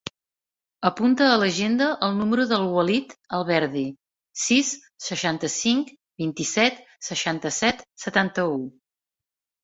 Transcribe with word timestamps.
Apunta 0.89 1.25
a 1.31 1.33
l'agenda 1.41 1.89
el 2.05 2.15
número 2.21 2.45
del 2.51 2.63
Walid 2.77 3.11
Alberdi: 3.39 3.83
sis, 4.43 4.71
seixanta-cinc, 5.09 5.91
vint-i-set, 6.23 6.81
seixanta-set, 7.09 7.85
setanta-u. 8.05 8.57